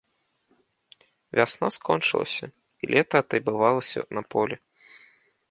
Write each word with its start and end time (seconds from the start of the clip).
Вясна 1.39 1.67
скончылася, 1.77 2.45
і 2.81 2.91
лета 2.93 3.15
атайбавалася 3.27 3.99
на 4.21 4.27
полі. 4.35 4.55